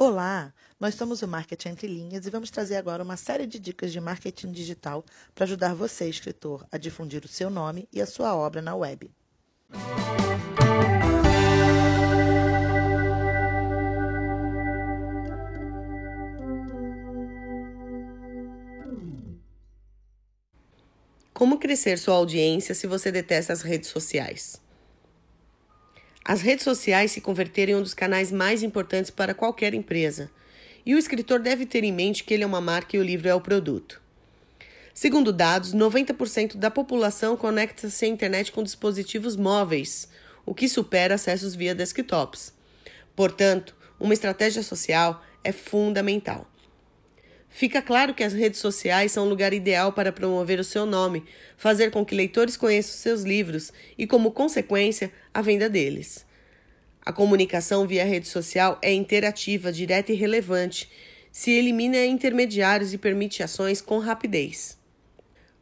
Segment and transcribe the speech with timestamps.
[0.00, 3.90] Olá, nós somos o Marketing Entre Linhas e vamos trazer agora uma série de dicas
[3.90, 8.32] de marketing digital para ajudar você, escritor, a difundir o seu nome e a sua
[8.36, 9.10] obra na web.
[21.34, 24.62] Como crescer sua audiência se você detesta as redes sociais?
[26.28, 30.30] As redes sociais se converteram em um dos canais mais importantes para qualquer empresa,
[30.84, 33.30] e o escritor deve ter em mente que ele é uma marca e o livro
[33.30, 33.98] é o produto.
[34.92, 40.06] Segundo dados, 90% da população conecta-se à internet com dispositivos móveis,
[40.44, 42.52] o que supera acessos via desktops.
[43.16, 46.46] Portanto, uma estratégia social é fundamental.
[47.48, 51.24] Fica claro que as redes sociais são o lugar ideal para promover o seu nome,
[51.56, 56.27] fazer com que leitores conheçam seus livros e, como consequência, a venda deles.
[57.08, 60.90] A comunicação via rede social é interativa, direta e relevante,
[61.32, 64.76] se elimina intermediários e permite ações com rapidez.